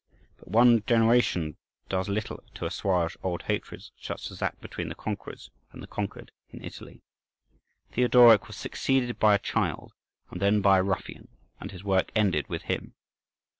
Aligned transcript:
But 0.37 0.47
one 0.47 0.81
generation 0.87 1.57
does 1.87 2.09
little 2.09 2.43
to 2.55 2.65
assuage 2.65 3.15
old 3.21 3.43
hatreds 3.43 3.91
such 4.01 4.31
as 4.31 4.39
that 4.39 4.59
between 4.59 4.89
the 4.89 4.95
conquerors 4.95 5.51
and 5.71 5.83
the 5.83 5.87
conquered 5.87 6.31
in 6.49 6.63
Italy. 6.63 7.03
Theodoric 7.91 8.47
was 8.47 8.57
succeeded 8.57 9.19
by 9.19 9.35
a 9.35 9.37
child, 9.37 9.93
and 10.31 10.41
then 10.41 10.59
by 10.59 10.79
a 10.79 10.83
ruffian, 10.83 11.27
and 11.59 11.69
his 11.69 11.83
work 11.83 12.11
ended 12.15 12.49
with 12.49 12.63
him. 12.63 12.95